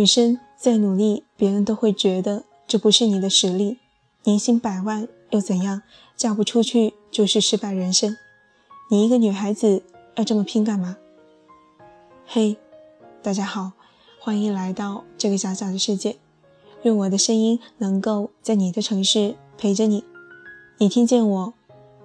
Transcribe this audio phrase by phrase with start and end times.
[0.00, 3.76] 女生再努力，别人都会觉得这不是你的实力。
[4.24, 5.82] 年薪百万又怎样？
[6.16, 8.16] 嫁不出去就是失败人生。
[8.90, 9.82] 你一个女孩子
[10.14, 10.96] 要这么拼干嘛？
[12.26, 12.56] 嘿，
[13.22, 13.72] 大家好，
[14.18, 16.16] 欢迎来到这个小小的世界。
[16.84, 20.02] 愿我的声音能够在你的城市陪着你。
[20.78, 21.54] 你听见我，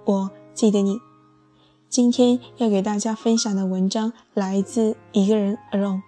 [0.04, 0.98] 我记得你。
[1.88, 6.02] 今天要给大家分享的文章来自一个人 alone，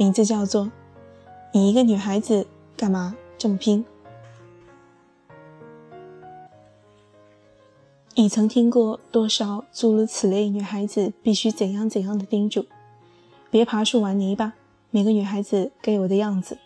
[0.00, 0.72] 名字叫做。
[1.54, 2.46] 你一个女孩子
[2.78, 3.84] 干嘛这么拼？
[8.14, 12.64] 你曾听过多少诸如此类女孩子必须怎样怎样的叮嘱？
[13.50, 14.54] 别爬树玩泥巴，
[14.90, 16.56] 每个女孩子该有的样子。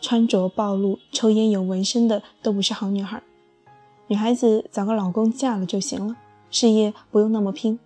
[0.00, 3.20] 穿着暴露、抽烟有纹身的都不是好女孩。
[4.06, 6.16] 女孩子找个老公嫁了就行了，
[6.52, 7.80] 事业不用那么拼。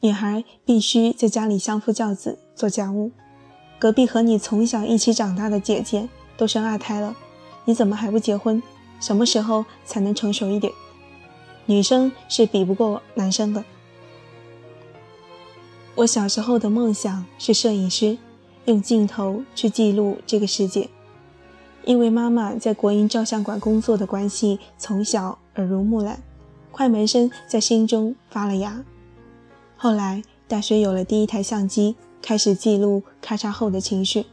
[0.00, 3.12] 女孩必须在家里相夫教子，做家务。
[3.80, 7.16] 隔壁和你从小一起长大的姐姐都生二胎了，
[7.64, 8.62] 你怎么还不结婚？
[9.00, 10.70] 什么时候才能成熟一点？
[11.64, 13.64] 女生是比不过男生的。
[15.94, 18.18] 我小时候的梦想是摄影师，
[18.66, 20.90] 用镜头去记录这个世界。
[21.86, 26.22] 因为妈妈在国营照相馆工作的关系，从小耳濡目染，
[26.70, 28.84] 快门声在心中发了芽。
[29.78, 31.96] 后来大学有了第一台相机。
[32.22, 34.26] 开始记录咔嚓后的情绪。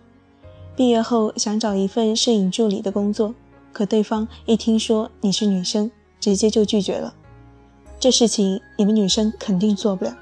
[0.76, 3.34] 毕业后想找一份摄影助理的工作，
[3.74, 7.16] 可对方一听说你是女生，直接就拒绝了。
[8.00, 10.16] 这事情你们女生肯定做不了。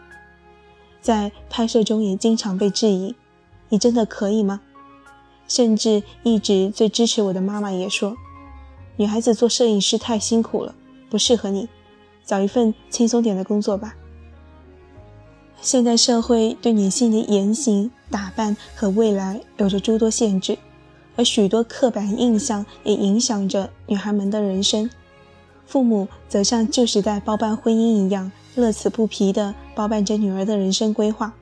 [1.02, 3.14] 在拍摄中也经常被质疑
[3.70, 4.62] ：“你真的可以吗？”
[5.48, 8.16] 甚至一直最支持我的妈妈也说
[8.96, 10.74] ：“女孩子做摄影师太辛苦了，
[11.10, 11.68] 不适合你，
[12.24, 13.94] 找一份轻松点的工作吧。”
[15.62, 20.58] 现代社会对女性的言行、打扮和未来有着诸多限制，
[21.16, 24.90] 而许多刻板印象也影响着女孩们的人生。
[25.66, 31.34] 父母则像旧时代包办婚姻一样，乐此不疲地包办着女儿的人生规划，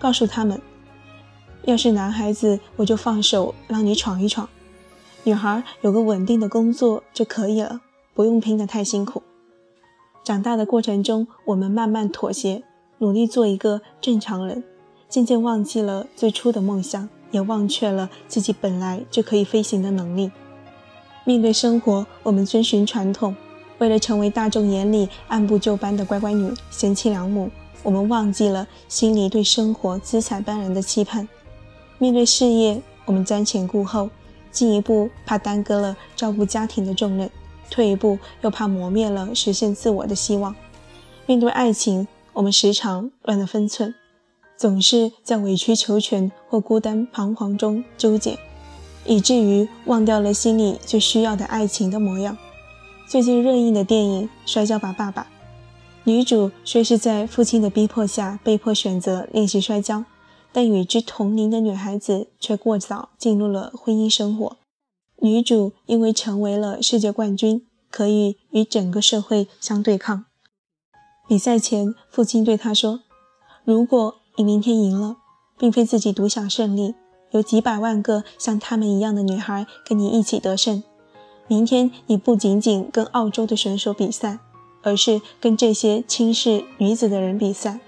[0.00, 0.60] 告诉他们：
[1.64, 4.48] 要是男孩子，我就放手让你闯一闯；
[5.22, 7.80] 女孩有个稳定的工作就可以了，
[8.14, 9.22] 不用拼得太辛苦。
[10.24, 12.64] 长大的过程中，我们慢慢妥协。
[13.02, 14.62] 努力做一个正常人，
[15.08, 20.30] 渐渐忘记了最初的梦想，也忘却了自己本来就可以飞行的能力。
[21.24, 23.34] 面对生活，我们遵循传统，
[23.78, 27.50] 为了成为大众眼里按部就班的乖乖女、贤妻良母，
[27.82, 31.28] 我们忘记了心里对生活姿彩斑斓的期盼。
[31.98, 34.08] 面对事业，我们瞻前顾后，
[34.52, 37.28] 进一步怕耽搁了照顾家庭的重任，
[37.68, 40.54] 退一步又怕磨灭了实现自我的希望。
[41.26, 43.94] 面对爱情，我们时常乱了分寸，
[44.56, 48.38] 总是在委曲求全或孤单彷徨中纠结，
[49.04, 52.36] 以至于忘掉了心里最需要的爱情的模样。
[53.06, 55.22] 最近热映的电影《摔跤吧，爸爸》，
[56.04, 60.04] 女主虽是在父亲的逼迫下被迫选择练习摔跤，
[60.52, 64.56] 但与之同龄的女孩子却过早进入了婚姻生活。
[65.20, 70.24] 女主因为成为了世界冠军，可以与整个社会相对抗。
[71.28, 73.00] 比赛前，父亲对他说
[73.64, 75.16] ：“如果你明天赢了，
[75.56, 76.94] 并非自己独享胜利，
[77.30, 80.82] 有几百万个像他们一样的女孩跟你一起得胜。
[81.46, 84.40] 明天你不仅仅跟澳洲的选手比赛，
[84.82, 87.80] 而是跟这些轻视女子的人比赛。”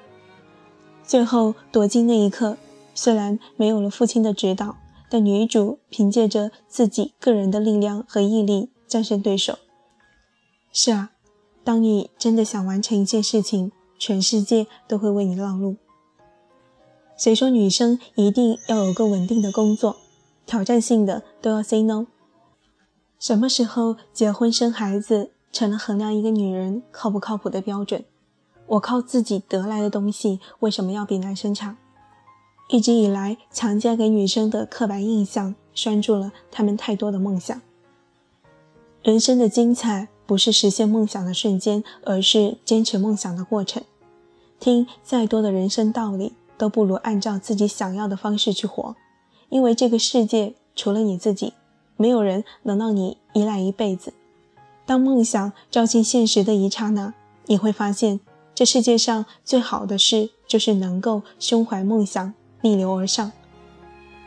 [1.02, 2.56] 最后夺金那一刻，
[2.94, 4.76] 虽然没有了父亲的指导，
[5.10, 9.58] 但女主凭借着自己个人的力量和毅力战胜对手。
[10.72, 11.10] 是啊。
[11.64, 15.76] 当你真的想完成一件事情，全世界都会为你让路。
[17.16, 19.96] 谁说女生一定要有个稳定的工作，
[20.44, 22.06] 挑战性的都要 say no？
[23.18, 28.04] 什么时候结婚生孩子成了衡量一个女人靠不靠谱的标准？
[28.66, 31.78] 我靠自己得来的东西，为什么要比男生差？
[32.68, 37.58] 一直以来强加给女生的刻板印象，拴住了她们太多的梦想。
[39.02, 40.08] 人生的精彩。
[40.26, 43.82] 不是实现梦想的瞬间，而是坚持梦想的过程。
[44.58, 48.96] 听再多的人生道理，都不如按照自己想要的方式去活。
[49.50, 51.52] 因为这个世界除了你自己，
[51.96, 54.14] 没有人能让你依赖一辈子。
[54.86, 57.14] 当梦想照进现实的一刹那，
[57.46, 58.20] 你会发现，
[58.54, 62.32] 这世界上最好的事就是能够胸怀梦想，
[62.62, 63.30] 逆流而上。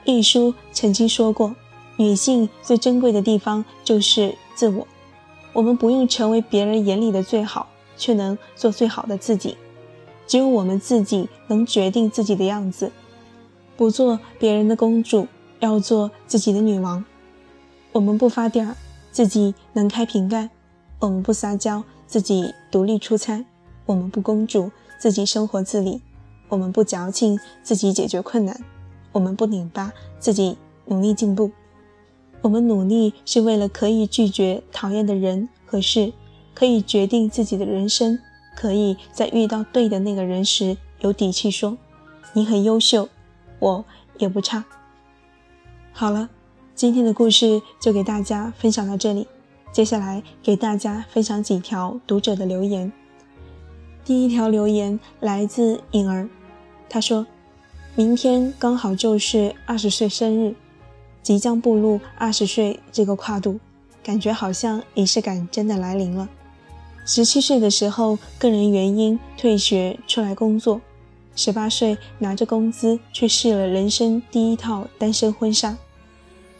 [0.05, 1.55] 一书曾经说过，
[1.97, 4.87] 女性最珍贵的地方就是自我。
[5.57, 7.67] 我们不用成为别人眼里的最好，
[7.97, 9.57] 却能做最好的自己。
[10.27, 12.91] 只有我们自己能决定自己的样子，
[13.75, 15.27] 不做别人的公主，
[15.59, 17.03] 要做自己的女王。
[17.91, 18.75] 我们不发癫儿，
[19.11, 20.47] 自己能开瓶盖；
[20.99, 23.43] 我们不撒娇，自己独立出差；
[23.87, 24.69] 我们不公主，
[24.99, 25.99] 自己生活自理；
[26.49, 28.55] 我们不矫情，自己解决困难；
[29.11, 30.55] 我们不拧巴，自己
[30.85, 31.49] 努力进步。
[32.47, 36.13] 我们努力是为了可以拒绝讨厌的人和事，
[36.55, 38.17] 可以决定自己的人生，
[38.55, 41.77] 可以在遇到对的那个人时有底气说
[42.31, 43.09] ：“你很优秀，
[43.59, 43.83] 我
[44.17, 44.63] 也不差。”
[45.91, 46.29] 好了。
[46.73, 49.27] 今天的故事就给大家分享到这里，
[49.73, 52.93] 接下来给大家分享几条读者的留言。
[54.05, 56.29] 第一条留言来自颖儿，
[56.87, 57.25] 她说
[57.97, 60.55] ：“明天刚好就是二十岁生日，
[61.27, 63.59] 即将步入二十岁这个跨度，
[64.01, 66.29] 感觉好像仪式感真的来临了。
[67.05, 70.79] 十七岁的时候，个人原因退学出来工作，
[71.35, 75.77] 十八岁拿着工资去试了人生第一套单身婚纱。”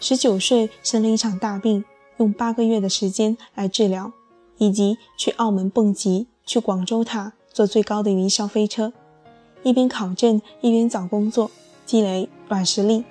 [0.02, 1.86] 十九岁生了一场大病，
[2.18, 4.12] 用八个月的时间来治疗，
[4.58, 8.92] 以及去澳门蹦极，去广州塔坐最高的云霄飞车，
[9.64, 11.50] 一边考证一边找工作，
[11.86, 13.06] 积累软实力。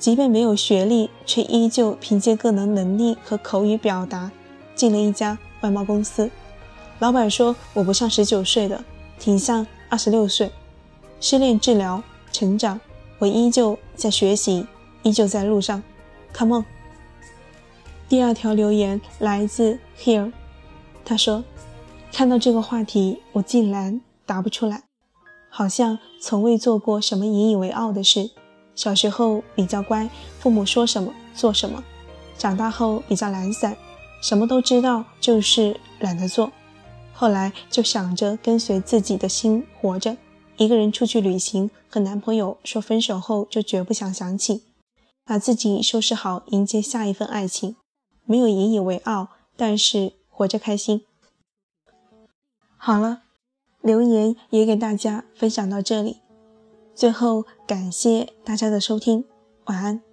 [0.00, 4.32] 即便没有学历，却依旧凭借个人能力和口语表达，
[4.74, 6.30] 进了一家外贸公司。
[7.00, 8.82] 老板说：“我不像十九岁的，
[9.18, 10.50] 挺像二十六岁。”
[11.20, 12.02] 失恋治疗
[12.32, 12.80] 成长，
[13.18, 14.66] 我依旧在学习，
[15.02, 15.82] 依旧在路上。
[16.32, 16.64] Come on。
[18.08, 20.32] 第二条留言来自 Here，
[21.04, 21.44] 他说
[22.10, 24.84] ：“看到这个话题，我竟然答不出来，
[25.50, 28.30] 好像从未做过什么引以为傲的事。
[28.74, 30.08] 小时候比较乖，
[30.38, 31.82] 父母说什么做什么；
[32.38, 33.76] 长大后比较懒散，
[34.22, 36.52] 什么都知道，就是懒得做。
[37.12, 40.16] 后来就想着跟随自己的心活着，
[40.56, 44.64] 一个人出去旅行，和男朋友说分手后就绝不想想起。”
[45.22, 47.76] 把自己收拾好，迎接下一份爱情，
[48.24, 51.04] 没有引以为傲，但是活着开心。
[52.76, 53.22] 好了，
[53.80, 56.16] 留言也给大家分享到这里，
[57.00, 59.24] 最后感谢大家的收听，
[59.64, 60.09] 晚安。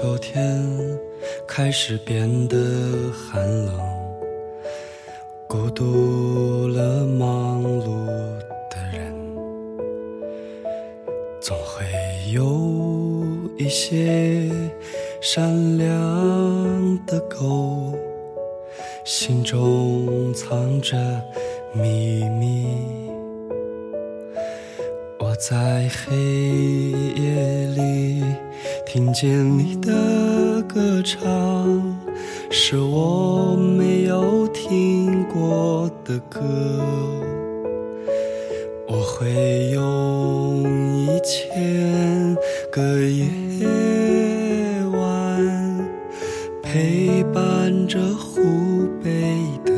[0.00, 0.64] 秋天
[1.44, 2.56] 开始变得
[3.12, 3.74] 寒冷，
[5.48, 8.06] 孤独了忙碌
[8.70, 9.12] 的人，
[11.40, 11.84] 总会
[12.32, 13.26] 有
[13.58, 14.48] 一些
[15.20, 17.92] 善良的狗，
[19.04, 20.96] 心中藏着
[21.72, 23.10] 秘密。
[25.18, 26.14] 我在黑
[27.16, 28.22] 夜里
[28.88, 30.62] 听见你的。
[30.62, 31.98] 歌唱
[32.50, 36.40] 是我没有听过的歌，
[38.86, 40.62] 我会用
[41.04, 42.36] 一千
[42.70, 43.66] 个夜
[44.92, 45.88] 晚
[46.62, 48.40] 陪伴着湖
[49.02, 49.10] 北
[49.64, 49.72] 的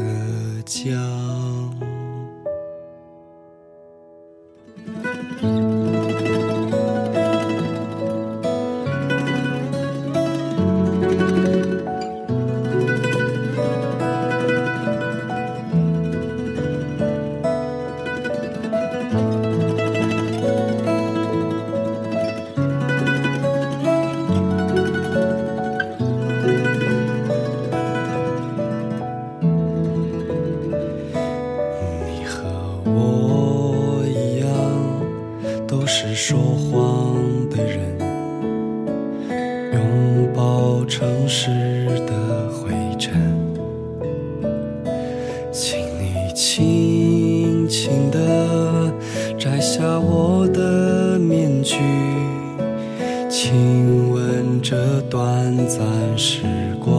[53.28, 55.78] 亲吻这短暂
[56.16, 56.42] 时
[56.82, 56.92] 光，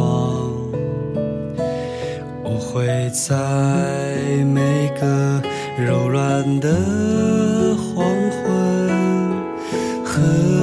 [2.44, 2.88] 我会。
[3.14, 3.36] 在
[4.54, 5.42] 每个
[5.78, 6.70] 柔软的
[7.76, 8.48] 黄昏，
[10.02, 10.22] 喝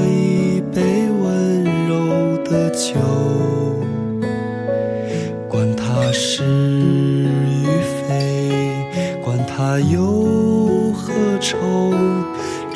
[0.08, 2.98] 一杯温柔的酒，
[5.46, 7.66] 管它是与
[8.08, 8.40] 非，
[9.22, 11.58] 管它忧和愁，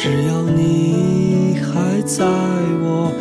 [0.02, 3.14] 只要你还在我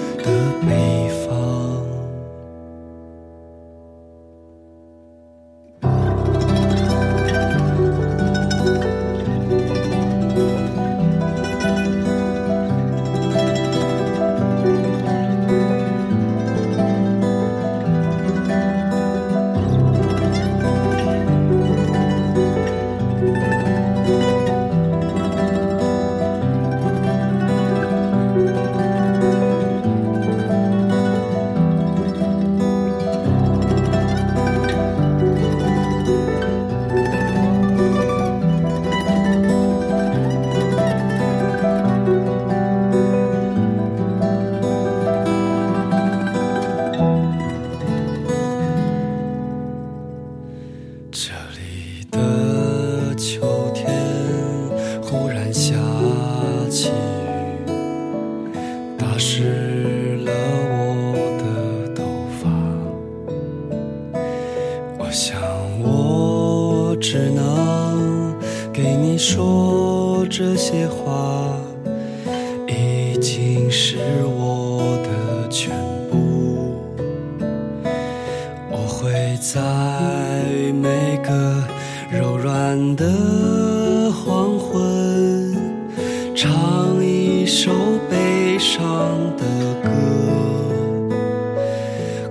[70.31, 71.59] 这些话，
[72.65, 75.75] 已经是我的全
[76.09, 76.73] 部。
[78.71, 79.11] 我会
[79.41, 79.59] 在
[80.71, 81.61] 每个
[82.09, 85.53] 柔软的黄昏，
[86.33, 87.69] 唱一首
[88.09, 88.81] 悲伤
[89.35, 89.43] 的
[89.83, 89.89] 歌，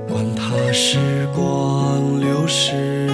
[0.08, 0.98] 管它时
[1.36, 3.06] 光流逝，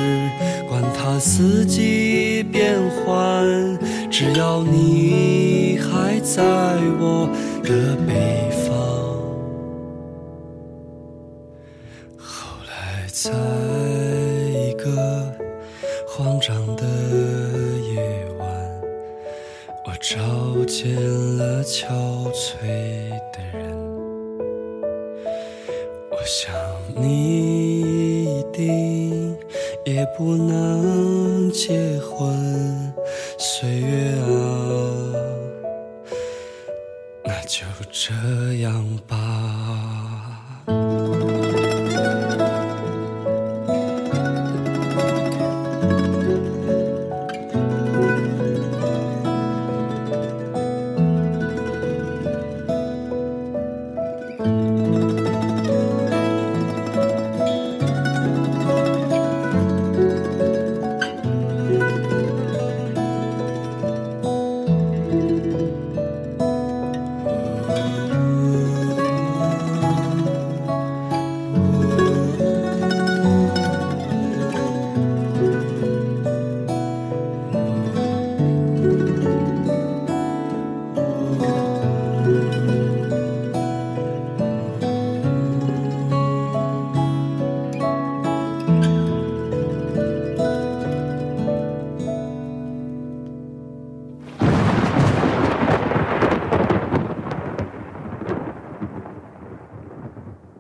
[0.69, 3.45] 管它四季变换，
[4.19, 6.43] 只要你还在
[6.99, 7.29] 我
[7.63, 8.75] 的北方。
[12.17, 13.31] 后来，在
[14.59, 15.31] 一个
[16.09, 16.85] 慌张的
[17.93, 18.49] 夜晚，
[19.85, 20.97] 我找见
[21.37, 21.85] 了憔
[22.33, 23.69] 悴的人。
[26.11, 26.55] 我想
[26.95, 29.37] 你一定
[29.85, 32.86] 也不能结婚，
[33.39, 34.27] 岁月啊，
[37.25, 38.13] 那就这
[38.63, 39.26] 样吧。